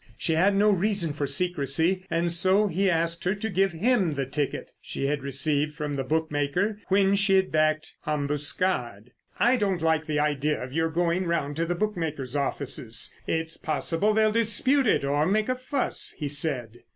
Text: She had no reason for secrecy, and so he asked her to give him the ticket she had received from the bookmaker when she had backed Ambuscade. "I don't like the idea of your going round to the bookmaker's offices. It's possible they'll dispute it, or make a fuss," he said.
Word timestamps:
She 0.17 0.33
had 0.33 0.55
no 0.55 0.71
reason 0.71 1.13
for 1.13 1.27
secrecy, 1.27 2.07
and 2.09 2.31
so 2.31 2.65
he 2.67 2.89
asked 2.89 3.23
her 3.23 3.35
to 3.35 3.49
give 3.51 3.73
him 3.73 4.15
the 4.15 4.25
ticket 4.25 4.71
she 4.81 5.05
had 5.05 5.21
received 5.21 5.75
from 5.75 5.93
the 5.93 6.03
bookmaker 6.03 6.79
when 6.87 7.13
she 7.13 7.35
had 7.35 7.51
backed 7.51 7.93
Ambuscade. 8.07 9.11
"I 9.37 9.57
don't 9.57 9.79
like 9.83 10.07
the 10.07 10.19
idea 10.19 10.59
of 10.59 10.73
your 10.73 10.89
going 10.89 11.25
round 11.27 11.55
to 11.57 11.67
the 11.67 11.75
bookmaker's 11.75 12.35
offices. 12.35 13.13
It's 13.27 13.57
possible 13.57 14.15
they'll 14.15 14.31
dispute 14.31 14.87
it, 14.87 15.05
or 15.05 15.27
make 15.27 15.49
a 15.49 15.55
fuss," 15.55 16.15
he 16.17 16.27
said. 16.29 16.79